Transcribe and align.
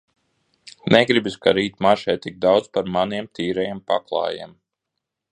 Negribas, 0.93 1.35
ka 1.43 1.51
rīt 1.57 1.75
maršē 1.87 2.15
tik 2.23 2.39
daudz 2.45 2.71
pa 2.77 2.83
maniem 2.95 3.27
tīrajiem 3.41 3.83
paklājiem. 3.93 4.57